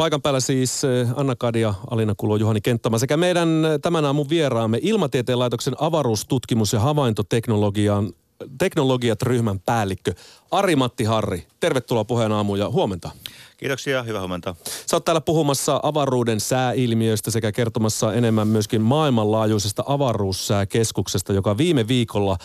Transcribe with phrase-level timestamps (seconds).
[0.00, 0.82] Paikan päällä siis
[1.16, 3.48] Anna Kadia, Alina Kulo, Juhani Kenttämä sekä meidän
[3.82, 8.12] tämän aamun vieraamme Ilmatieteen laitoksen avaruustutkimus- ja havaintoteknologian
[8.58, 10.12] teknologiat ryhmän päällikkö
[10.50, 11.46] Ari-Matti Harri.
[11.60, 13.10] Tervetuloa puheen aamuun ja huomenta.
[13.56, 14.54] Kiitoksia, hyvää huomenta.
[14.86, 22.36] Sä oot täällä puhumassa avaruuden sääilmiöistä sekä kertomassa enemmän myöskin maailmanlaajuisesta avaruussääkeskuksesta, joka viime viikolla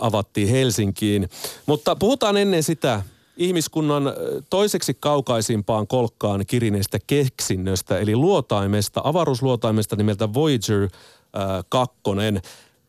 [0.00, 1.28] avattiin Helsinkiin.
[1.66, 3.02] Mutta puhutaan ennen sitä
[3.36, 4.12] ihmiskunnan
[4.50, 10.88] toiseksi kaukaisimpaan kolkkaan kirineestä keksinnöstä, eli luotaimesta, avaruusluotaimesta nimeltä Voyager
[11.68, 11.96] 2.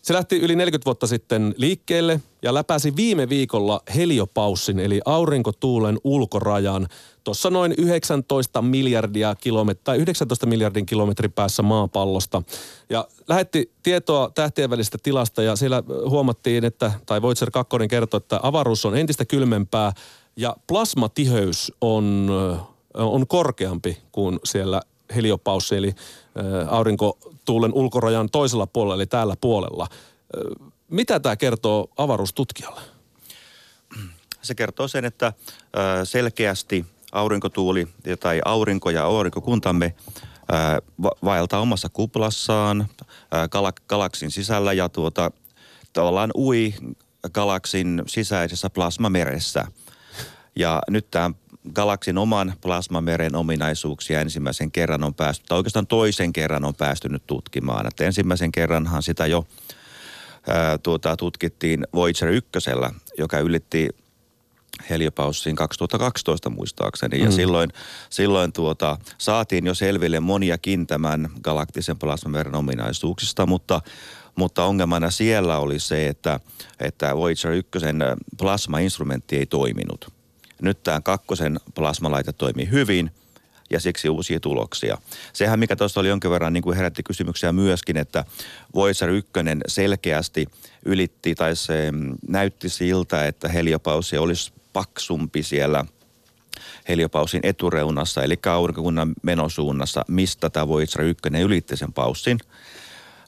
[0.02, 6.88] Se lähti yli 40 vuotta sitten liikkeelle ja läpäsi viime viikolla heliopaussin eli aurinkotuulen ulkorajan
[7.24, 12.42] tuossa noin 19 miljardia kilometriä tai 19 miljardin kilometrin päässä maapallosta.
[12.90, 18.40] Ja lähetti tietoa tähtien välistä tilasta ja siellä huomattiin, että, tai Voyager 2 kertoi, että
[18.44, 19.92] avaruus on entistä kylmempää
[20.36, 22.30] ja plasmatiheys on,
[22.94, 24.82] on korkeampi kuin siellä
[25.16, 25.96] heliopaussi, eli
[26.68, 29.88] aurinkotuulen ulkorajan toisella puolella, eli täällä puolella.
[30.90, 32.82] Mitä tämä kertoo avaruustutkijalle?
[34.42, 35.34] Se kertoo sen, että
[36.04, 37.88] selkeästi aurinkotuuli
[38.20, 39.96] tai aurinko ja aurinkokuntamme
[41.24, 42.88] vaeltaa omassa kuplassaan
[43.90, 45.32] galaksin sisällä ja tuota,
[45.94, 46.74] tavallaan ui
[47.34, 49.66] galaksin sisäisessä plasmameressä.
[50.56, 51.32] Ja nyt tämä
[51.74, 57.24] galaksin oman plasmameren ominaisuuksia ensimmäisen kerran on päästy, tai oikeastaan toisen kerran on päästy nyt
[57.28, 57.88] tutkimaan.
[57.88, 59.48] Että ensimmäisen kerranhan sitä jo
[60.48, 62.50] ää, tuota, tutkittiin Voyager 1,
[63.18, 63.90] joka ylitti
[64.90, 67.18] heliopaussiin 2012 muistaakseni.
[67.18, 67.26] Mm.
[67.26, 67.70] Ja silloin,
[68.10, 73.82] silloin tuota, saatiin jo selville moniakin tämän galaktisen plasmameren ominaisuuksista, mutta
[74.36, 76.40] mutta ongelmana siellä oli se, että,
[76.80, 77.72] että Voyager 1
[78.38, 80.15] plasma-instrumentti ei toiminut.
[80.62, 83.12] Nyt tämä kakkosen plasmalaite toimii hyvin
[83.70, 84.98] ja siksi uusia tuloksia.
[85.34, 88.26] Sehän, mikä tuossa oli jonkin verran niin kuin herätti kysymyksiä myöskin, että
[88.76, 89.32] Voyager 1
[89.68, 90.48] selkeästi
[90.86, 91.94] ylitti tai se
[92.28, 95.86] näytti siltä, että heliopausi olisi paksumpi siellä
[96.90, 102.40] heliopausin etureunassa, eli aurinkokunnan menosuunnassa, mistä tämä Voyager 1 ylitti sen paussin.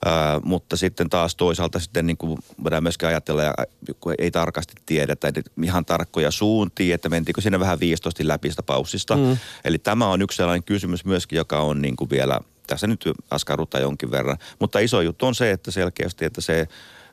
[0.06, 3.53] Ää, mutta sitten taas toisaalta sitten niin kuin voidaan myöskin ajatella, ja
[4.00, 8.63] kun ei tarkasti tiedetä että ihan tarkkoja suuntia, että mentiinkö siinä vähän viistosti läpi sitä
[8.63, 9.16] paussista.
[9.16, 9.38] Mm.
[9.66, 13.81] Eli tämä on yksi sellainen kysymys myöskin, joka on niin kuin vielä, tässä nyt askarruttaa
[13.81, 14.38] jonkin verran.
[14.59, 16.68] Mutta iso juttu on se, että selkeästi, että se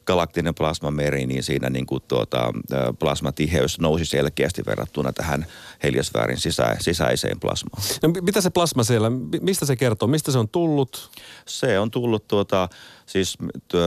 [0.06, 2.53] galaktinen plasmameri, niin siinä niin kuin tuota,
[2.98, 5.47] plasmatiheys nousi selkeästi verrattuna tähän
[5.82, 7.82] heliosfäärin sisä, sisäiseen plasmaan.
[8.03, 9.10] No, mitä se plasma siellä,
[9.41, 11.10] mistä se kertoo, mistä se on tullut?
[11.47, 12.69] Se on tullut tuota,
[13.06, 13.38] siis
[13.69, 13.81] tuo,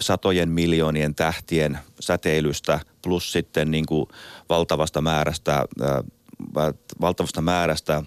[0.00, 4.06] satojen miljoonien tähtien säteilystä plus sitten niin kuin
[4.48, 8.02] valtavasta määrästä, äh, valtavasta määrästä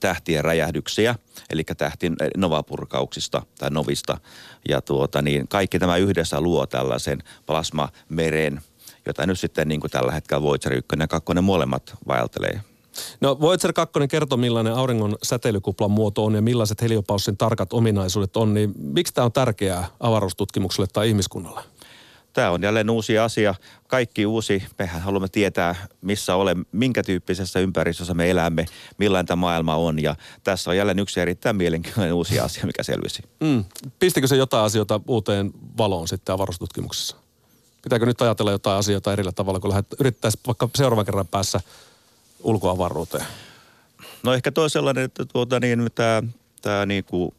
[0.00, 1.14] tähtien räjähdyksiä,
[1.50, 4.18] eli tähtien novapurkauksista tai novista.
[4.68, 8.60] Ja tuota, niin kaikki tämä yhdessä luo tällaisen plasmameren,
[9.06, 12.60] jota nyt sitten niin kuin tällä hetkellä Voyager 1 ja 2 molemmat vaeltelee.
[13.20, 18.54] No Voyager 2 kertoo, millainen auringon säteilykuplan muoto on ja millaiset heliopaussin tarkat ominaisuudet on,
[18.54, 21.60] niin miksi tämä on tärkeää avaruustutkimukselle tai ihmiskunnalle?
[22.40, 23.54] Tämä on jälleen uusi asia.
[23.86, 24.62] Kaikki uusi.
[24.78, 28.66] Mehän haluamme tietää, missä olemme, minkä tyyppisessä ympäristössä me elämme,
[28.98, 30.02] millainen tämä maailma on.
[30.02, 33.22] Ja tässä on jälleen yksi erittäin mielenkiintoinen uusi asia, mikä selvisi.
[33.40, 33.64] Mm.
[33.98, 37.16] Pistikö se jotain asioita uuteen valoon sitten avaruustutkimuksessa?
[37.82, 41.60] Pitääkö nyt ajatella jotain asioita erillä tavalla, kun lähdet, yrittäisiin vaikka seuraavan kerran päässä
[42.42, 43.26] ulkoavaruuteen?
[44.22, 46.22] No ehkä toi sellainen, että tuota niin, tämä,
[46.62, 47.34] tämä niin kuin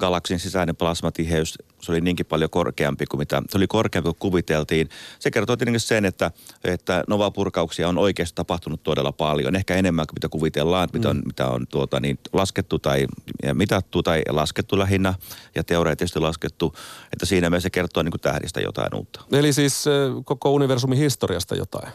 [0.00, 4.88] galaksin sisäinen plasmatiheys, se oli niinkin paljon korkeampi kuin mitä, se oli korkeampi kuin kuviteltiin.
[5.18, 6.30] Se kertoo tietenkin sen, että,
[6.64, 10.98] että novapurkauksia on oikeasti tapahtunut todella paljon, ehkä enemmän kuin mitä kuvitellaan, mm.
[10.98, 13.06] mitä on, mitä on tuota, niin laskettu tai
[13.54, 15.14] mitattu tai laskettu lähinnä
[15.54, 16.74] ja teoreettisesti laskettu,
[17.12, 19.20] että siinä mielessä se kertoo niin kuin tähdistä jotain uutta.
[19.32, 19.84] Eli siis
[20.24, 21.92] koko universumin historiasta jotain?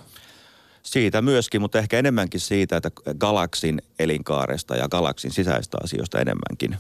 [0.83, 6.77] Siitä myöskin, mutta ehkä enemmänkin siitä, että galaksin elinkaaresta ja galaksin sisäistä asioista enemmänkin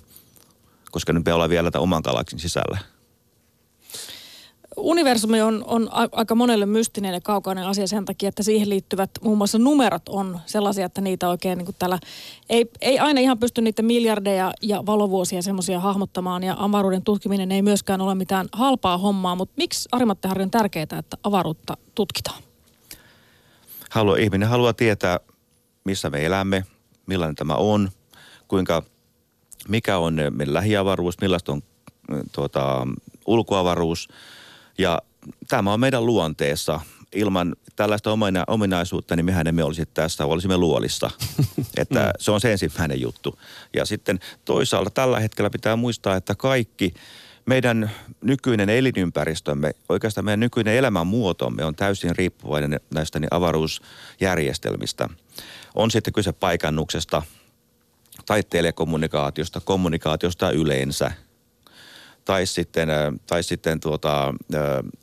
[0.91, 2.77] koska nyt me ollaan vielä tämän oman galaksin sisällä.
[4.77, 9.37] Universumi on, on aika monelle mystinen ja kaukainen asia sen takia, että siihen liittyvät muun
[9.37, 11.99] muassa numerot on sellaisia, että niitä oikein niin kuin täällä
[12.49, 17.61] ei, ei aina ihan pysty niitä miljardeja ja valovuosia semmoisia hahmottamaan ja avaruuden tutkiminen ei
[17.61, 22.43] myöskään ole mitään halpaa hommaa, mutta miksi Arimatte Harri on tärkeää, että avaruutta tutkitaan?
[23.89, 25.19] Haluaa, ihminen haluaa tietää,
[25.83, 26.65] missä me elämme,
[27.05, 27.89] millainen tämä on,
[28.47, 28.83] kuinka–
[29.67, 31.61] mikä on meidän lähiavaruus, millaista on
[32.31, 32.87] tuota,
[33.25, 34.07] ulkoavaruus.
[34.77, 35.01] Ja
[35.47, 36.79] tämä on meidän luonteessa.
[37.15, 41.11] ilman tällaista omina, ominaisuutta, niin mehän emme olisi tässä, olisimme luolissa.
[41.77, 43.39] että se on se ensimmäinen juttu.
[43.73, 46.93] Ja sitten toisaalta tällä hetkellä pitää muistaa, että kaikki
[47.45, 47.91] meidän
[48.21, 55.09] nykyinen elinympäristömme, oikeastaan meidän nykyinen elämänmuotomme on täysin riippuvainen näistä niin avaruusjärjestelmistä.
[55.75, 57.21] On sitten kyse paikannuksesta
[58.25, 61.11] tai telekommunikaatiosta, kommunikaatiosta yleensä–
[62.27, 62.89] tai sitten,
[63.27, 64.33] tai sitten tuota,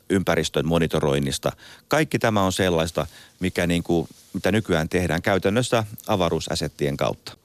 [0.09, 1.51] ympäristön monitoroinnista.
[1.87, 3.07] Kaikki tämä on sellaista,
[3.39, 7.37] mikä niin kuin, mitä nykyään tehdään käytännössä avaruusasettien kautta.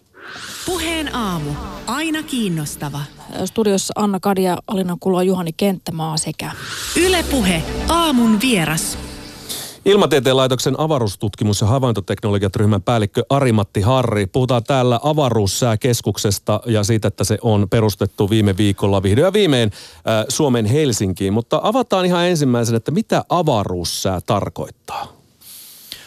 [0.67, 1.51] Puheen aamu.
[1.87, 3.01] Aina kiinnostava.
[3.45, 6.53] Studiossa Anna Kadia, Alina Kulo, Juhani Kenttämaa sekä
[6.97, 7.63] Ylepuhe.
[7.89, 8.99] Aamun vieras.
[9.85, 14.27] Ilmatieteen laitoksen avaruustutkimus- ja havaintoteknologiat-ryhmän päällikkö Arimatti Harri.
[14.27, 20.25] Puhutaan täällä avaruussääkeskuksesta ja siitä, että se on perustettu viime viikolla vihdoin ja viimein äh,
[20.29, 21.33] Suomen Helsinkiin.
[21.33, 25.13] Mutta avataan ihan ensimmäisenä, että mitä avaruussää tarkoittaa?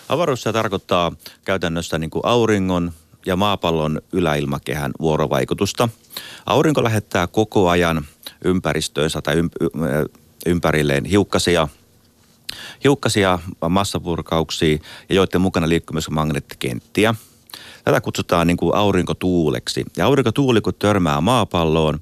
[0.09, 1.11] Avaruussää tarkoittaa
[1.45, 2.91] käytännössä niin kuin auringon
[3.25, 5.89] ja maapallon yläilmakehän vuorovaikutusta.
[6.45, 8.05] Aurinko lähettää koko ajan
[8.45, 9.35] ympäristöönsä tai
[10.45, 11.67] ympärilleen hiukkasia–
[12.83, 13.39] hiukkasia
[13.69, 14.77] massapurkauksia
[15.09, 17.15] ja joiden mukana liikkuu myös magneettikenttiä.
[17.83, 19.85] Tätä kutsutaan niin kuin aurinkotuuleksi.
[19.97, 21.99] Ja aurinkotuuli, kun törmää maapalloon,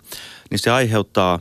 [0.49, 1.39] niin se aiheuttaa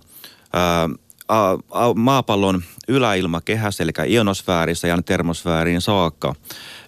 [0.53, 0.89] ää,
[1.29, 6.35] a, a, maapallon yläilmakehässä, eli ionosfäärissä ja termosfääriin saakka,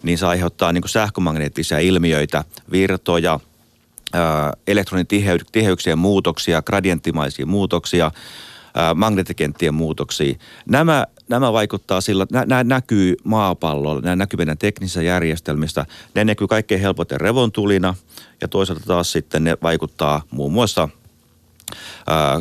[0.03, 3.41] niin se aiheuttaa niin kuin sähkömagneettisia ilmiöitä, virtoja,
[4.67, 8.11] elektronitiheyksien muutoksia, gradienttimaisia muutoksia,
[8.95, 10.35] magneettikenttien muutoksia.
[10.67, 15.87] Nämä nämä vaikuttaa sillä, nämä näkyy maapallolla, nämä näkyy meidän teknisissä järjestelmistä.
[16.15, 17.95] Ne näkyy kaikkein helpoiten revontulina
[18.41, 20.89] ja toisaalta taas sitten ne vaikuttaa muun muassa,
[22.07, 22.41] ää,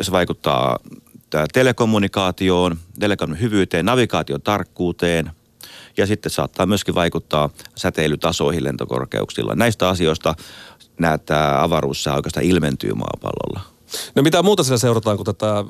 [0.00, 0.78] se vaikuttaa
[1.52, 5.30] telekommunikaatioon, telekomun hyvyyteen, navigaation tarkkuuteen
[5.96, 9.54] ja sitten saattaa myöskin vaikuttaa säteilytasoihin lentokorkeuksilla.
[9.54, 10.34] Näistä asioista
[10.98, 13.60] näitä avaruussa oikeastaan ilmentyy maapallolla.
[14.14, 15.64] No mitä muuta siellä seurataan kuin tätä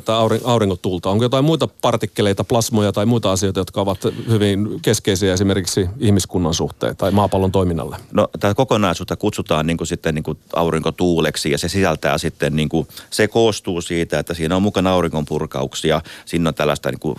[0.00, 1.10] tätä auringotulta?
[1.10, 3.98] Onko jotain muita partikkeleita, plasmoja tai muita asioita, jotka ovat
[4.28, 7.96] hyvin keskeisiä esimerkiksi ihmiskunnan suhteen tai maapallon toiminnalle?
[8.12, 12.68] No tätä kokonaisuutta kutsutaan niin kuin sitten niin kuin aurinkotuuleksi ja se sisältää sitten, niin
[12.68, 17.16] kuin, se koostuu siitä, että siinä on mukana auringonpurkauksia, siinä on tällaista niin kuin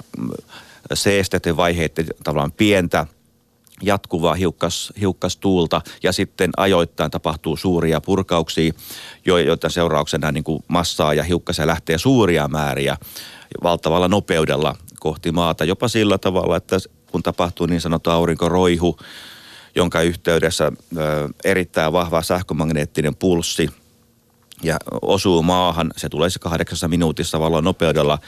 [0.94, 3.07] seesteiden vaiheiden tavallaan pientä
[3.81, 8.74] jatkuvaa hiukkas, hiukkastuulta ja sitten ajoittain tapahtuu suuria purkauksia,
[9.25, 12.97] joiden seurauksena niin kuin massaa ja hiukkasia lähtee suuria määriä
[13.63, 15.65] valtavalla nopeudella kohti maata.
[15.65, 16.77] Jopa sillä tavalla, että
[17.12, 18.97] kun tapahtuu niin sanottu aurinkoroihu,
[19.75, 20.71] jonka yhteydessä
[21.44, 23.69] erittäin vahva sähkömagneettinen pulssi
[24.63, 28.19] ja osuu maahan, se tulee se kahdeksassa minuutissa valon nopeudella,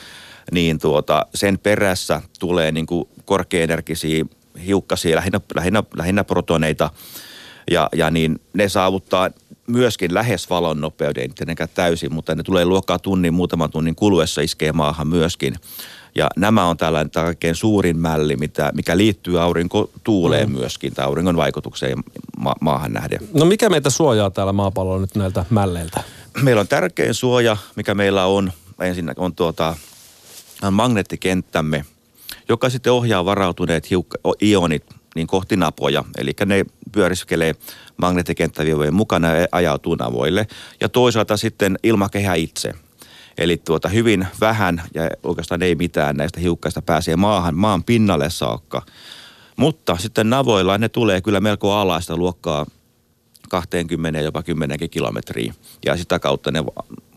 [0.52, 4.26] niin tuota, sen perässä tulee niin kuin korkeaenergisiä
[4.66, 6.90] hiukkasia, lähinnä, lähinnä, lähinnä protoneita,
[7.72, 9.30] ja, ja niin ne saavuttaa
[9.68, 14.72] myöskin lähes valon nopeuden, tietenkään täysin, mutta ne tulee luokkaa tunnin, muutaman tunnin kuluessa iskee
[14.72, 15.56] maahan myöskin.
[16.16, 20.56] Ja nämä on tällainen kaikkein suurin mälli, mitä, mikä liittyy aurinkotuuleen mm.
[20.56, 21.98] myöskin, tai auringon vaikutukseen
[22.38, 23.20] ma- maahan nähden.
[23.34, 26.04] No mikä meitä suojaa täällä maapallolla nyt näiltä mälleiltä?
[26.42, 29.76] Meillä on tärkein suoja, mikä meillä on, ensin on tuota,
[30.62, 31.86] on magneettikenttämme–
[32.50, 34.84] joka sitten ohjaa varautuneet hiukka- ionit
[35.16, 36.04] niin kohti napoja.
[36.18, 37.56] Eli ne pyöriskelee
[37.98, 40.48] magneettikenttäviivojen mukana ja ajautuu navoille.
[40.82, 42.74] Ja toisaalta sitten ilmakehä itse.
[43.38, 48.82] Eli tuota, hyvin vähän ja oikeastaan ei mitään näistä hiukkaista pääsee maahan, maan pinnalle saakka.
[49.58, 52.66] Mutta sitten navoilla ne tulee kyllä melko alaista luokkaa
[53.50, 55.54] 20 jopa 10 kilometriä.
[55.86, 56.64] Ja sitä kautta ne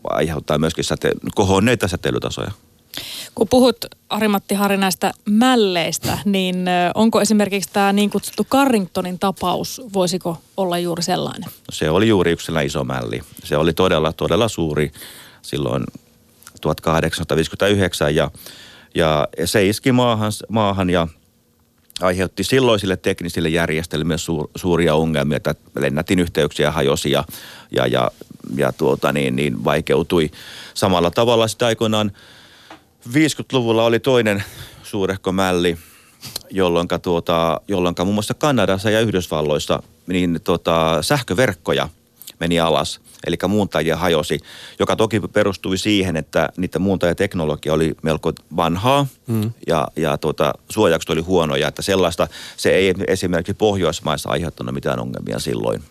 [0.03, 2.51] aiheuttaa myöskin säte- kohonneita säteilytasoja.
[3.35, 10.37] Kun puhut Arimatti Hari näistä mälleistä, niin onko esimerkiksi tämä niin kutsuttu Carringtonin tapaus, voisiko
[10.57, 11.49] olla juuri sellainen?
[11.71, 13.21] Se oli juuri yksi iso mälli.
[13.43, 14.91] Se oli todella, todella suuri
[15.41, 15.83] silloin
[16.61, 18.31] 1859 ja,
[18.95, 21.07] ja se iski maahan, maahan ja
[22.01, 27.23] aiheutti silloisille teknisille järjestelmille suur, suuria ongelmia, että lennätin yhteyksiä hajosi ja,
[27.71, 28.11] ja, ja,
[28.55, 30.31] ja tuota niin, niin vaikeutui.
[30.73, 32.11] Samalla tavalla sitä aikoinaan
[33.09, 34.43] 50-luvulla oli toinen
[34.83, 35.77] suurehko mälli,
[36.51, 37.61] jolloin tuota,
[38.03, 41.89] muun muassa Kanadassa ja Yhdysvalloissa niin tuota, sähköverkkoja
[42.39, 44.39] meni alas, eli muuntajia hajosi,
[44.79, 49.51] joka toki perustui siihen, että niiden muuntajateknologia oli melko vanhaa mm.
[49.67, 55.39] ja, ja tuota, suojaukset oli huonoja, että sellaista se ei esimerkiksi Pohjoismaissa aiheuttanut mitään ongelmia
[55.39, 55.83] silloin.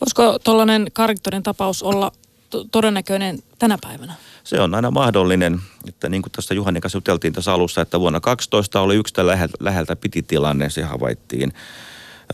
[0.00, 2.12] Voisiko tuollainen Carringtonin tapaus olla
[2.50, 4.14] to- todennäköinen tänä päivänä?
[4.44, 8.20] Se on aina mahdollinen, että niin kuin tässä Juhanin kanssa juteltiin tässä alussa, että vuonna
[8.20, 11.52] 12 oli yksi läheltä, läheltä piti tilanne, se havaittiin.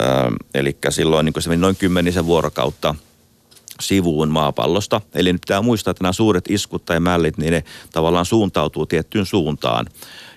[0.00, 2.94] Öö, eli silloin niin kuin se meni noin kymmenisen vuorokautta
[3.80, 5.00] sivuun maapallosta.
[5.14, 9.26] Eli nyt pitää muistaa, että nämä suuret iskut tai mällit, niin ne tavallaan suuntautuu tiettyyn
[9.26, 9.86] suuntaan.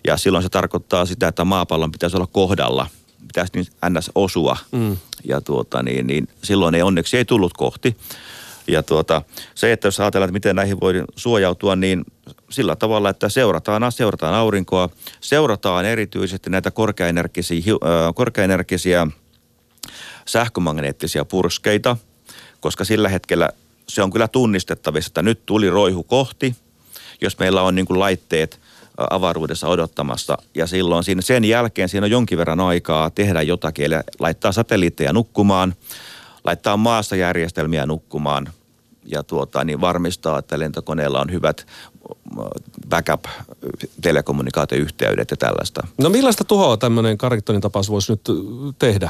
[0.07, 2.88] Ja silloin se tarkoittaa sitä, että maapallon pitäisi olla kohdalla,
[3.27, 4.12] pitäisi niin ns.
[4.15, 4.57] osua.
[4.71, 4.98] Mm.
[5.24, 7.98] Ja tuota, niin, niin silloin ei onneksi ei tullut kohti.
[8.71, 9.21] Ja tuota,
[9.55, 12.05] se, että jos ajatellaan, että miten näihin voi suojautua, niin
[12.49, 14.89] sillä tavalla, että seurataan, seurataan aurinkoa,
[15.21, 17.61] seurataan erityisesti näitä korkeaenergisiä,
[18.15, 19.07] korkeaenergisiä
[20.25, 21.97] sähkömagneettisia purskeita,
[22.59, 23.49] koska sillä hetkellä
[23.89, 26.55] se on kyllä tunnistettavissa, että nyt tuli roihu kohti,
[27.21, 28.59] jos meillä on niin kuin laitteet
[29.09, 30.38] avaruudessa odottamassa.
[30.55, 35.13] Ja silloin siinä, sen jälkeen siinä on jonkin verran aikaa tehdä jotakin, eli laittaa satelliitteja
[35.13, 35.75] nukkumaan,
[36.43, 38.53] laittaa maassa järjestelmiä nukkumaan
[39.11, 41.67] ja tuota, niin varmistaa, että lentokoneella on hyvät
[42.89, 45.87] backup-telekommunikaatioyhteydet ja tällaista.
[45.97, 48.21] No millaista tuhoa tämmöinen Carringtonin tapaus voisi nyt
[48.79, 49.09] tehdä?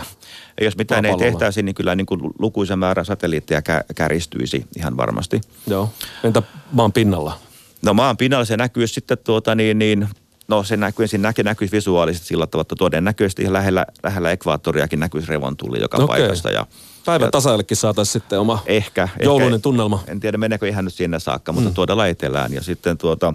[0.60, 4.98] Ja jos mitään ei tehtäisi, niin kyllä niin kuin lukuisa määrä satelliitteja kä- käristyisi ihan
[4.98, 5.42] varmasti.
[5.68, 5.90] Joo.
[6.24, 7.40] Entä maan pinnalla?
[7.82, 10.08] No maan pinnalla se näkyy sitten tuota niin, niin
[10.50, 15.00] No se näkyy, ensin näkyy, näkyisi visuaalisesti sillä tavalla, että todennäköisesti ihan lähellä, lähellä ekvaattoriakin
[15.00, 16.08] näkyisi revontuli joka okay.
[16.08, 16.52] paikasta.
[16.52, 16.66] Ja,
[17.06, 20.04] Päivän tasaillekin saataisiin sitten oma ehkä, joulunen ehkä, tunnelma.
[20.08, 21.74] En tiedä, meneekö ihan nyt sinne saakka, mutta mm.
[21.74, 22.54] tuoda etelään.
[22.54, 23.34] Ja sitten, tuota,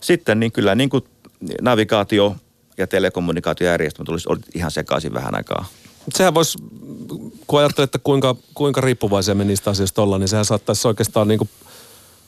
[0.00, 1.04] sitten niin kyllä niin kuin
[1.60, 2.36] navigaatio
[2.78, 5.64] ja telekommunikaatiojärjestelmä olisi ihan sekaisin vähän aikaa.
[6.14, 6.58] Sehän voisi,
[7.46, 11.38] kun ajattelee, että kuinka, kuinka riippuvaisia me niistä asioista ollaan, niin sehän saattaisi oikeastaan niin
[11.38, 11.50] kuin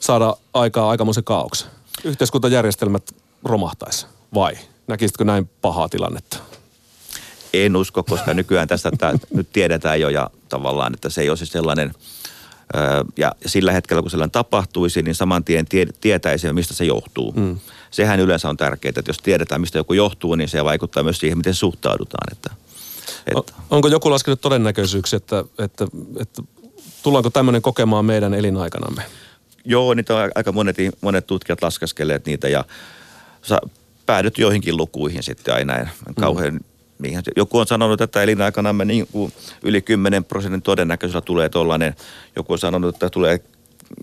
[0.00, 1.70] saada aikaa aikamoisen kaauksen.
[2.04, 4.58] Yhteiskuntajärjestelmät romahtaisi, vai?
[4.86, 6.36] Näkisitkö näin pahaa tilannetta?
[7.54, 11.36] En usko, koska nykyään tästä että nyt tiedetään jo ja tavallaan, että se ei ole
[11.36, 11.94] sellainen,
[13.16, 17.32] ja sillä hetkellä kun sellainen tapahtuisi, niin saman tien tie, tietäisi, mistä se johtuu.
[17.32, 17.58] Mm.
[17.90, 21.38] Sehän yleensä on tärkeää, että jos tiedetään, mistä joku johtuu, niin se vaikuttaa myös siihen,
[21.38, 22.32] miten suhtaudutaan.
[22.32, 22.50] Että,
[23.26, 23.52] että.
[23.70, 25.86] Onko joku laskenut todennäköisyyksiä, että, että,
[26.20, 26.42] että
[27.02, 29.02] tullaanko tämmöinen kokemaan meidän elinaikanamme?
[29.64, 32.64] Joo, niitä on aika monet, monet tutkijat laskeskeleet niitä ja
[33.42, 33.58] sä
[34.06, 35.86] päädyt joihinkin lukuihin sitten aina
[36.20, 36.60] kauhean mm.
[37.00, 39.32] Mihin, joku on sanonut, että elinaikana me niin kuin
[39.62, 41.94] yli 10 prosentin todennäköisyydellä tulee tuollainen.
[42.36, 43.40] Joku on sanonut, että tulee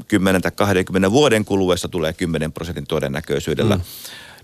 [0.07, 3.75] 10 tai 20 vuoden kuluessa tulee 10 prosentin todennäköisyydellä.
[3.75, 3.81] Mm.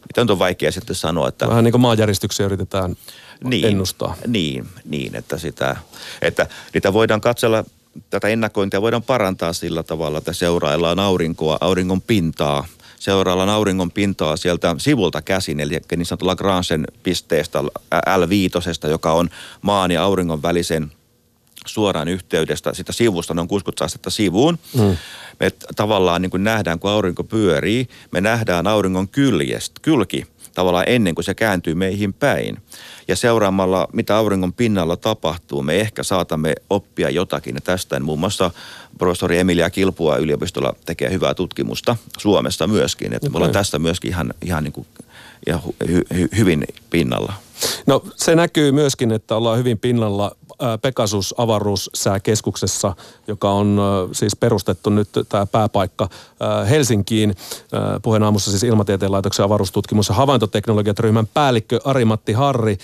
[0.07, 1.27] Mitä on vaikea sitten sanoa.
[1.27, 2.95] Että, Vähän niin kuin maanjäristyksiä yritetään
[3.43, 4.15] niin, ennustaa.
[4.27, 5.75] Niin, niin että, sitä,
[6.21, 7.63] että niitä voidaan katsella,
[8.09, 12.65] tätä ennakointia voidaan parantaa sillä tavalla, että seuraillaan aurinkoa, auringon pintaa–
[13.03, 17.60] seuraillaan auringon pintaa sieltä sivulta käsin, eli niin sanotulla Lagrangen pisteestä
[17.95, 19.29] L5, joka on
[19.62, 20.91] maan ja auringon välisen
[21.65, 24.60] suoraan yhteydestä sitä sivusta, noin 60 astetta sivuun.
[24.74, 24.98] Mm.
[25.39, 31.15] Me tavallaan niin kuin nähdään, kun aurinko pyörii, me nähdään auringon kyljestä, kylki tavallaan ennen
[31.15, 32.57] kuin se kääntyy meihin päin.
[33.07, 37.55] Ja seuraamalla, mitä auringon pinnalla tapahtuu, me ehkä saatamme oppia jotakin.
[37.55, 38.51] Ja tästä muun muassa
[38.98, 43.07] professori Emilia Kilpua yliopistolla tekee hyvää tutkimusta Suomessa myöskin.
[43.07, 43.29] Että okay.
[43.31, 44.88] me ollaan tästä myöskin ihan, ihan, niin kuin,
[45.48, 47.33] ihan hy, hy, hyvin pinnalla.
[47.86, 50.36] No se näkyy myöskin, että ollaan hyvin pinnalla
[50.81, 52.95] Pegasus avaruussääkeskuksessa,
[53.27, 53.79] joka on
[54.12, 56.10] siis perustettu nyt tämä pääpaikka
[56.69, 57.36] Helsinkiin.
[58.01, 62.77] Puheen aamussa siis Ilmatieteen laitoksen avaruustutkimus- ja havaintoteknologiat ryhmän päällikkö Ari-Matti Harri.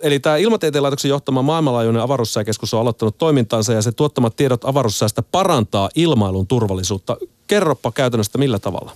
[0.00, 5.22] Eli tämä Ilmatieteen laitoksen johtama maailmanlaajuinen avaruussääkeskus on aloittanut toimintaansa ja se tuottamat tiedot avaruussäästä
[5.22, 7.16] parantaa ilmailun turvallisuutta.
[7.46, 8.92] Kerropa käytännössä millä tavalla?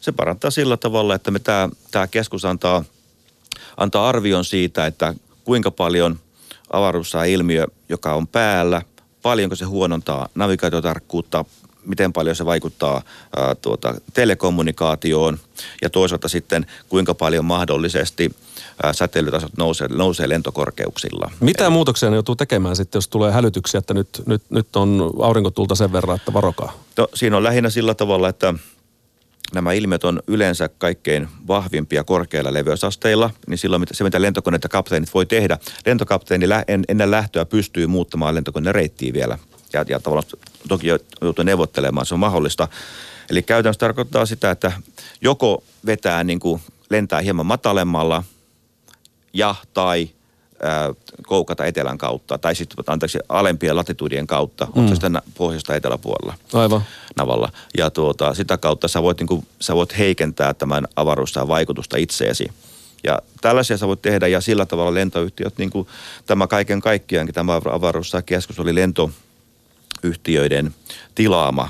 [0.00, 2.84] Se parantaa sillä tavalla, että me tämä, tämä keskus antaa,
[3.76, 6.18] antaa arvion siitä, että kuinka paljon
[6.76, 8.82] avaruussääilmiö, joka on päällä,
[9.22, 11.44] paljonko se huonontaa navigaatiotarkkuutta,
[11.84, 13.02] miten paljon se vaikuttaa
[13.36, 15.38] ää, tuota, telekommunikaatioon
[15.82, 18.30] ja toisaalta sitten kuinka paljon mahdollisesti
[18.82, 21.30] ää, säteilytasot nousee, nousee lentokorkeuksilla.
[21.40, 25.10] Mitä Eli, muutoksia ne joutuu tekemään sitten, jos tulee hälytyksiä, että nyt, nyt, nyt on
[25.22, 26.72] aurinkotulta sen verran, että varokaa?
[26.98, 28.54] No, siinä on lähinnä sillä tavalla, että
[29.54, 35.26] nämä ilmiöt on yleensä kaikkein vahvimpia korkeilla leveysasteilla, niin silloin se, mitä lentokoneet kapteenit voi
[35.26, 36.46] tehdä, lentokapteeni
[36.88, 39.38] ennen lähtöä pystyy muuttamaan lentokoneen reittiä vielä
[39.72, 40.30] ja, ja tavallaan
[40.68, 40.86] toki
[41.22, 42.68] joutuu neuvottelemaan, se on mahdollista.
[43.30, 44.72] Eli käytännössä tarkoittaa sitä, että
[45.20, 46.60] joko vetää niin kuin
[46.90, 48.24] lentää hieman matalemmalla
[49.32, 50.08] ja tai
[51.26, 54.82] koukata etelän kautta, tai sitten anteeksi alempien latituudien kautta, mm.
[54.82, 56.34] on se sitten pohjoista eteläpuolella.
[56.52, 56.82] Aivan.
[57.16, 57.48] Navalla.
[57.78, 62.48] Ja tuota, sitä kautta sä voit, niin kuin, sä voit heikentää tämän avaruussään vaikutusta itseesi.
[63.04, 65.88] Ja tällaisia sä voit tehdä, ja sillä tavalla lentoyhtiöt, niin kuin
[66.26, 69.10] tämä kaiken kaikkiaankin, tämä avaruussään keskus oli lento,
[70.04, 70.74] lentoyhtiöiden
[71.14, 71.68] tilaama.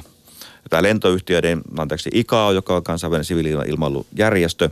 [0.70, 4.70] Tämä lentoyhtiöiden, anteeksi, ICAO, joka on kansainvälinen siviili-ilmailujärjestö,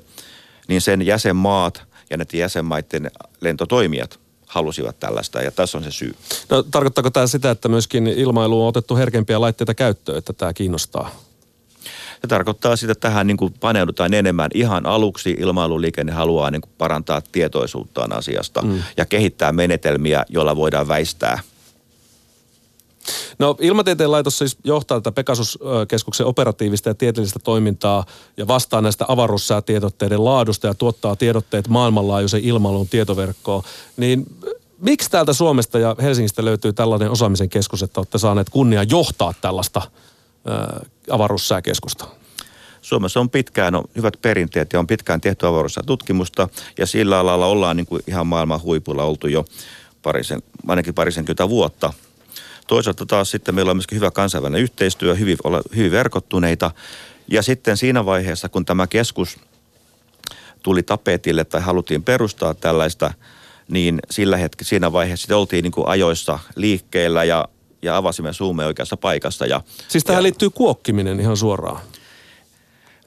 [0.69, 6.14] niin sen jäsenmaat ja näiden jäsenmaiden lentotoimijat halusivat tällaista ja tässä on se syy.
[6.50, 11.11] No, tarkoittaako tämä sitä, että myöskin ilmailu on otettu herkempiä laitteita käyttöön, että tämä kiinnostaa?
[12.21, 14.50] Se tarkoittaa sitä, että tähän niin kuin paneudutaan enemmän.
[14.54, 18.83] Ihan aluksi ilmailuliikenne haluaa niin kuin parantaa tietoisuuttaan asiasta mm.
[18.97, 21.40] ja kehittää menetelmiä, joilla voidaan väistää
[23.38, 28.04] No Ilmatieteen laitos siis johtaa tätä Pegasus-keskuksen operatiivista ja tieteellistä toimintaa
[28.37, 33.62] ja vastaa näistä avaruussäätiedotteiden laadusta ja tuottaa tiedotteet maailmanlaajuisen ilmailun tietoverkkoon.
[33.97, 34.26] Niin
[34.78, 39.82] miksi täältä Suomesta ja Helsingistä löytyy tällainen osaamisen keskus, että olette saaneet kunnia johtaa tällaista
[41.11, 42.04] avaruussääkeskusta?
[42.82, 47.47] Suomessa on pitkään on hyvät perinteet ja on pitkään tehty avaruudessa tutkimusta ja sillä alalla
[47.47, 49.44] ollaan niin kuin ihan maailman huipulla oltu jo
[50.02, 51.92] parisen, ainakin parisenkymmentä vuotta.
[52.73, 55.38] Toisaalta taas sitten meillä on myöskin hyvä kansainvälinen yhteistyö, hyvin,
[55.76, 56.71] hyvin verkottuneita.
[57.29, 59.38] Ja sitten siinä vaiheessa, kun tämä keskus
[60.62, 63.12] tuli tapetille tai haluttiin perustaa tällaista,
[63.69, 67.49] niin sillä hetkellä, siinä vaiheessa oltiin niin kuin ajoissa liikkeellä ja,
[67.83, 69.47] ja avasimme suumme oikeassa paikassa.
[69.47, 71.81] Ja, siis tähän ja, liittyy kuokkiminen ihan suoraan.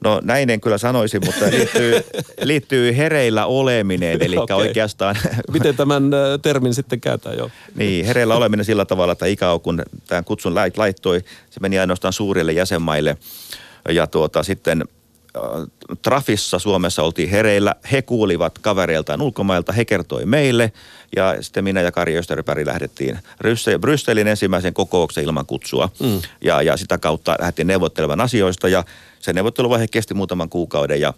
[0.04, 2.04] No näin en kyllä sanoisi, mutta liittyy,
[2.42, 4.56] liittyy hereillä oleminen, eli okay.
[4.56, 5.16] oikeastaan...
[5.52, 6.10] Miten tämän
[6.42, 7.50] termin sitten käytetään jo?
[7.74, 12.52] Niin, hereillä oleminen sillä tavalla, että ICAO, kun tämän kutsun laittoi, se meni ainoastaan suurille
[12.52, 13.16] jäsenmaille.
[13.88, 14.84] Ja tuota, sitten
[16.02, 17.74] Trafissa Suomessa oltiin hereillä.
[17.92, 20.72] He kuulivat kavereiltaan ulkomailta, he kertoi meille
[21.16, 23.18] ja sitten minä ja Kari Österpäri lähdettiin
[23.80, 25.88] Brysselin ensimmäisen kokouksen ilman kutsua.
[26.00, 26.20] Mm.
[26.44, 28.84] Ja, ja sitä kautta lähdettiin neuvottelemaan asioista ja
[29.26, 31.14] se neuvotteluvaihe kesti muutaman kuukauden ja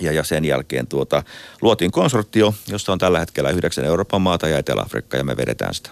[0.00, 1.22] ja, ja sen jälkeen tuota,
[1.62, 5.90] luotiin konsortio, jossa on tällä hetkellä yhdeksän Euroopan maata ja Etelä-Afrikka ja me vedetään sitä.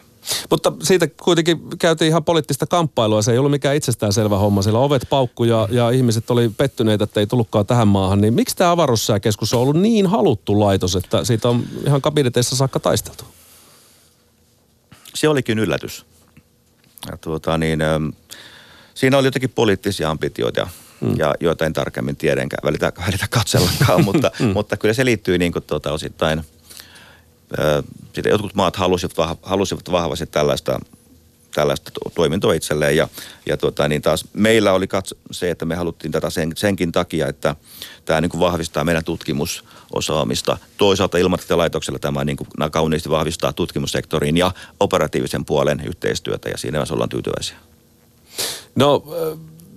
[0.51, 3.23] Mutta siitä kuitenkin käytiin ihan poliittista kamppailua.
[3.23, 4.63] Se ei ollut mikään itsestäänselvä homma.
[4.63, 8.21] Siellä ovet paukku ja, ja ihmiset oli pettyneitä, että ei tullutkaan tähän maahan.
[8.21, 12.81] Niin miksi tämä avaruussääkeskus on ollut niin haluttu laitos, että siitä on ihan kabineteissa saakka
[12.81, 13.25] taisteltu?
[15.15, 16.07] Se olikin yllätys.
[17.11, 18.09] Ja tuota, niin, ähm,
[18.95, 20.69] siinä oli jotenkin poliittisia ambitioita,
[21.01, 21.15] mm.
[21.17, 24.47] ja joita en tarkemmin tiedä, enkä välitä, välitä katsellakaan, mutta, mm.
[24.47, 26.45] mutta kyllä se liittyy niin kuin, tuota, osittain–
[28.15, 30.81] sitten jotkut maat halusivat, halusivat vahvasti tällaista,
[31.55, 33.09] tällaista toimintoa itselleen ja,
[33.47, 37.27] ja tuota, niin taas meillä oli katso, se, että me haluttiin tätä sen, senkin takia,
[37.27, 37.57] että
[38.05, 40.59] tämä niin kuin vahvistaa meidän tutkimusosaamista.
[40.77, 46.91] Toisaalta ilmatieteen tämä niin kuin kauniisti vahvistaa tutkimussektorin ja operatiivisen puolen yhteistyötä ja siinä myös
[46.91, 47.57] ollaan tyytyväisiä.
[48.75, 49.05] No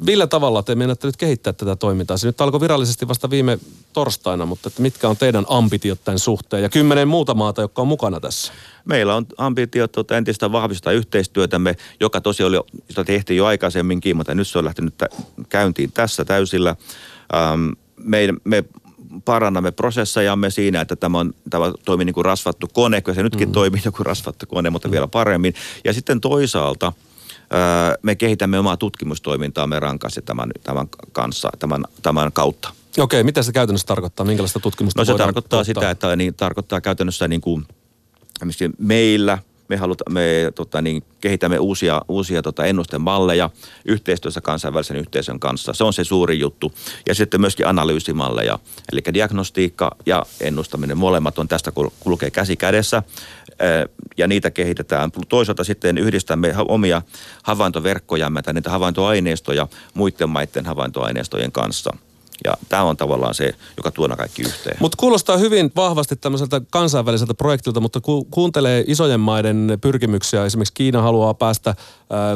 [0.05, 2.17] millä tavalla te menette nyt kehittää tätä toimintaa?
[2.17, 3.59] Se nyt alkoi virallisesti vasta viime
[3.93, 7.87] torstaina, mutta että mitkä on teidän ambitiot tämän suhteen ja kymmenen muuta maata, jotka on
[7.87, 8.53] mukana tässä?
[8.85, 12.57] Meillä on ambitiot tuota, entistä vahvistaa yhteistyötämme, joka tosi oli,
[12.89, 14.93] sitä tehtiin jo aikaisemminkin, mutta nyt se on lähtenyt
[15.49, 16.75] käyntiin tässä täysillä.
[17.35, 18.63] Ähm, me, me
[19.25, 23.47] parannamme prosessejamme siinä, että tämä, on, tämä toimii niin kuin rasvattu kone, kun se nytkin
[23.47, 23.51] mm.
[23.53, 24.91] toimii joku rasvattu kone, mutta mm.
[24.91, 25.53] vielä paremmin.
[25.83, 26.93] Ja sitten toisaalta–
[28.01, 32.69] me kehitämme omaa tutkimustoimintaamme rankasti tämän, tämän kanssa, tämän, tämän kautta.
[32.99, 34.25] Okei, mitä se käytännössä tarkoittaa?
[34.25, 35.63] Minkälaista tutkimusta No se tarkoittaa tuottaa?
[35.63, 37.65] sitä, että niin, tarkoittaa käytännössä niin kuin,
[38.77, 39.37] meillä–
[39.69, 43.49] me, haluta, me tota, niin, kehitämme uusia, uusia tota, ennustemalleja
[43.85, 45.73] yhteistyössä kansainvälisen yhteisön kanssa.
[45.73, 46.73] Se on se suuri juttu.
[47.07, 48.59] Ja sitten myöskin analyysimalleja,
[48.91, 53.03] eli diagnostiikka ja ennustaminen, molemmat on tästä kulkee käsi kädessä
[54.17, 55.11] ja niitä kehitetään.
[55.29, 57.01] Toisaalta sitten yhdistämme omia
[57.43, 61.93] havaintoverkkojamme tai niitä havaintoaineistoja muiden maiden havaintoaineistojen kanssa–
[62.43, 64.77] ja tämä on tavallaan se, joka tuona kaikki yhteen.
[64.79, 71.01] Mutta kuulostaa hyvin vahvasti tämmöiseltä kansainväliseltä projektilta, mutta ku, kuuntelee isojen maiden pyrkimyksiä, esimerkiksi Kiina
[71.01, 71.75] haluaa päästä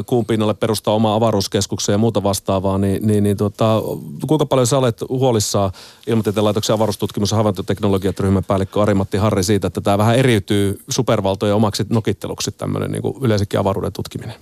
[0.06, 3.82] kuun pinnalle perustaa omaa avaruuskeskuksen ja muuta vastaavaa, niin, niin, niin tuota,
[4.26, 5.72] kuinka paljon sä olet huolissaan
[6.06, 11.86] Ilmatieteen laitoksen avaruustutkimus- ja havaintoteknologiat päällikkö Ari-Matti Harri siitä, että tämä vähän eriytyy supervaltojen omaksi
[11.88, 14.34] nokitteluksi tämmöinen niin yleensäkin avaruuden tutkiminen?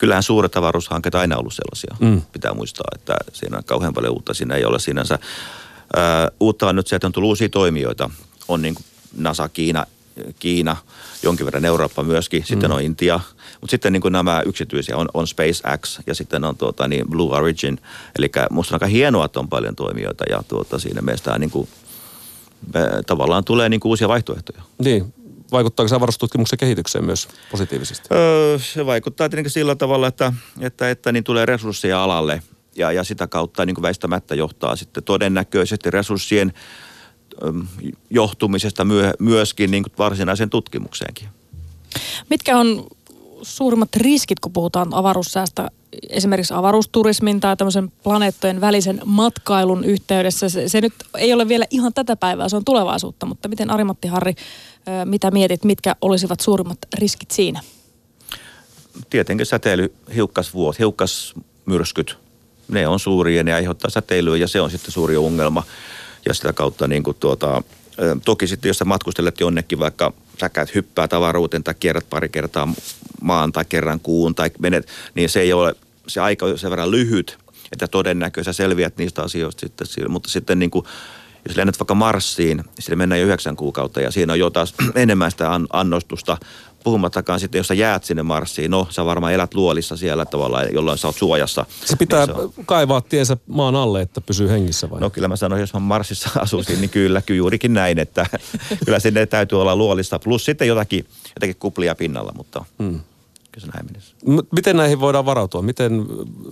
[0.00, 1.96] Kyllähän suuret avaruushankkeet aina ollut sellaisia.
[2.00, 2.22] Mm.
[2.32, 4.34] Pitää muistaa, että siinä on kauhean paljon uutta.
[4.34, 5.18] Siinä ei ole sinänsä.
[5.96, 8.10] Ää, uutta on nyt se, että on tullut uusia toimijoita.
[8.48, 8.84] On niin kuin
[9.16, 9.86] NASA, Kiina,
[10.38, 10.76] Kiina,
[11.22, 12.76] jonkin verran Eurooppa myöskin, sitten mm.
[12.76, 13.20] on Intia.
[13.60, 17.36] Mutta sitten niin kuin nämä yksityisiä on, on SpaceX ja sitten on tuota, niin Blue
[17.36, 17.80] Origin.
[18.18, 21.68] Eli musta on aika hienoa, että on paljon toimijoita ja tuota, siinä meistä niin kuin,
[23.06, 24.62] tavallaan tulee niin kuin uusia vaihtoehtoja.
[24.78, 25.14] Niin,
[25.52, 28.08] vaikuttaako se avaruustutkimuksen kehitykseen myös positiivisesti?
[28.12, 32.42] Öö, se vaikuttaa tietenkin sillä tavalla, että, että, että niin tulee resursseja alalle
[32.76, 36.52] ja, ja sitä kautta niin kuin väistämättä johtaa sitten todennäköisesti resurssien
[38.10, 41.28] johtumisesta myö, myöskin niin kuin varsinaiseen tutkimukseenkin.
[42.30, 42.86] Mitkä on
[43.42, 45.70] suurimmat riskit, kun puhutaan avaruussäästä,
[46.08, 50.48] esimerkiksi avaruusturismin tai tämmöisen planeettojen välisen matkailun yhteydessä?
[50.48, 54.08] Se, se nyt ei ole vielä ihan tätä päivää, se on tulevaisuutta, mutta miten Arimatti
[54.08, 54.34] Harri,
[55.04, 57.60] mitä mietit, mitkä olisivat suurimmat riskit siinä?
[59.10, 62.18] Tietenkin säteily, hiukkasvuot, hiukkasmyrskyt,
[62.68, 65.62] ne on suuria ne aiheuttaa säteilyä ja se on sitten suuri ongelma.
[66.26, 67.62] Ja sitä kautta niin kuin tuota,
[68.24, 72.72] toki sitten jos sä matkustelet jonnekin vaikka sä käyt hyppää tavaruuteen tai kierrät pari kertaa
[73.20, 75.74] maan tai kerran kuun tai menet, niin se ei ole,
[76.06, 77.38] se aika on sen verran lyhyt,
[77.72, 80.10] että todennäköisesti selviät niistä asioista sitten.
[80.10, 80.84] Mutta sitten niin kuin,
[81.48, 84.74] jos lennät vaikka Marsiin, niin sille mennään jo yhdeksän kuukautta ja siinä on jo taas
[84.94, 86.38] enemmän sitä annostusta.
[86.84, 90.98] Puhumattakaan sitten, jos sä jäät sinne Marsiin, no sä varmaan elät luolissa siellä tavallaan, jolloin
[90.98, 91.66] sä oot suojassa.
[91.84, 92.52] Se pitää niin se on...
[92.66, 95.00] kaivaa tiensä maan alle, että pysyy hengissä vai?
[95.00, 98.26] No kyllä mä sanoin, jos mä Marsissa asuisin, niin kyllä, kyllä juurikin näin, että
[98.84, 100.18] kyllä sinne täytyy olla luolissa.
[100.18, 101.06] Plus sitten jotakin,
[101.36, 103.00] jotakin kuplia pinnalla, mutta hmm.
[103.52, 104.14] Kyllä se näin menisi.
[104.52, 105.62] Miten näihin voidaan varautua?
[105.62, 106.06] Miten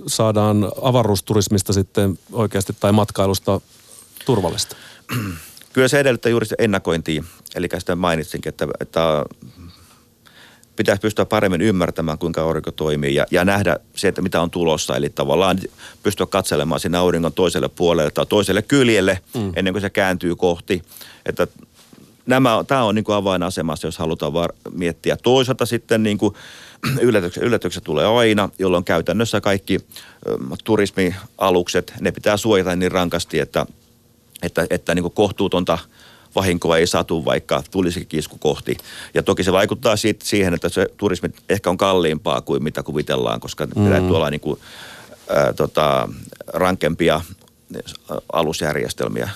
[0.07, 3.61] saadaan avaruusturismista sitten oikeasti tai matkailusta
[4.27, 4.77] turvallista?
[5.73, 7.25] Kyllä se edellyttää juuri ennakointia.
[7.55, 9.25] Eli sitä mainitsinkin, että, että
[10.77, 14.97] pitäisi pystyä paremmin ymmärtämään, kuinka aurinko toimii ja, ja nähdä se, että mitä on tulossa.
[14.97, 15.59] Eli tavallaan
[16.03, 19.53] pystyä katselemaan sinne auringon toiselle puolelle tai toiselle kyljelle mm.
[19.57, 20.83] ennen kuin se kääntyy kohti.
[21.27, 21.47] Että
[22.29, 25.17] nämä, tämä on niin kuin avainasemassa, jos halutaan var- miettiä.
[25.17, 26.35] Toisaalta sitten niin kuin
[27.01, 29.81] yllätykset, yllätykset tulee aina, jolloin käytännössä kaikki
[30.27, 33.67] ö, turismialukset, ne pitää suojata niin rankasti, että,
[34.43, 35.79] että, että niin kuin kohtuutonta–
[36.35, 38.77] vahinkoa ei satu, vaikka tulisikin kisku kohti.
[39.14, 43.41] Ja toki se vaikuttaa siitä, siihen, että se turismi ehkä on kalliimpaa kuin mitä kuvitellaan,
[43.41, 43.85] koska mm.
[43.85, 44.61] pitää tuolla niin kuin,
[45.29, 46.09] ää, tota,
[46.47, 47.21] rankempia
[48.33, 49.29] alusjärjestelmiä.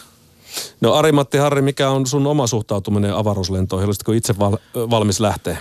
[0.82, 3.86] No Ari-Matti Harri, mikä on sun oma suhtautuminen avaruuslentoihin?
[3.86, 5.56] Olisitko itse val- valmis lähteä?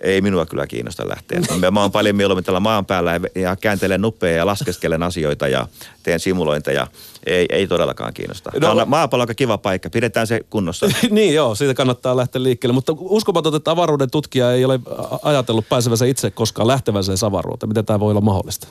[0.00, 1.40] ei minua kyllä kiinnosta lähteä.
[1.70, 5.66] Mä oon paljon mieluummin tällä maan päällä ja kääntelen nuppeja ja laskeskelen asioita ja
[6.02, 6.86] teen simulointeja.
[7.26, 8.50] Ei, ei todellakaan kiinnosta.
[8.60, 10.86] No, on maapallo aika kiva paikka, pidetään se kunnossa.
[11.10, 12.74] niin joo, siitä kannattaa lähteä liikkeelle.
[12.74, 14.80] Mutta uskomaton, että avaruuden tutkija ei ole
[15.22, 17.70] ajatellut pääsevänsä itse koskaan lähtevänsä avaruuteen.
[17.70, 18.68] Miten tämä voi olla mahdollista?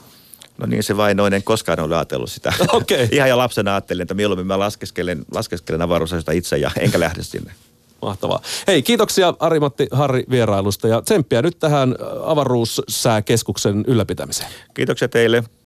[0.60, 2.54] No niin se vain noin, en koskaan ole ajatellut sitä.
[2.74, 3.08] Okay.
[3.12, 7.52] Ihan jo lapsena ajattelin, että mieluummin mä laskeskelen, laskeskelen avaruusasioita itse ja enkä lähde sinne.
[8.02, 8.42] Mahtavaa.
[8.68, 14.50] Hei, kiitoksia Arimatti Harri vierailusta ja tsemppiä nyt tähän avaruussääkeskuksen ylläpitämiseen.
[14.74, 15.44] Kiitoksia teille.